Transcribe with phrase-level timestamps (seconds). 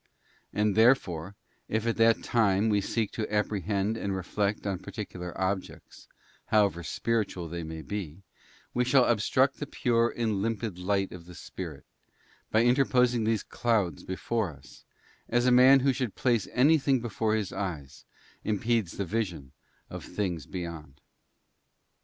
[0.51, 1.35] And therefore,
[1.67, 6.07] if at that time we seek to apprehend and reflect on particular objects,
[6.47, 8.07] however spiritual they may be,_
[8.73, 11.85] we shall obstruct the pure and limpid light of the Spirit,
[12.49, 14.85] by_ interposing these clouds before us,
[15.29, 18.03] as a man who should place_ anything before his eyes
[18.43, 19.51] impedes the vision
[19.91, 20.99] of things beyond.